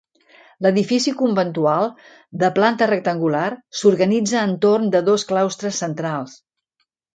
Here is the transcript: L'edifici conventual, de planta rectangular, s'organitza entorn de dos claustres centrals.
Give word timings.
L'edifici 0.65 1.11
conventual, 1.19 1.85
de 2.45 2.49
planta 2.55 2.89
rectangular, 2.93 3.45
s'organitza 3.81 4.41
entorn 4.49 4.91
de 4.99 5.05
dos 5.13 5.29
claustres 5.35 5.85
centrals. 5.87 6.37